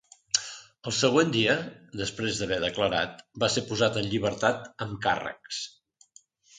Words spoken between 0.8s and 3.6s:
El següent dia, després d'haver declarat, va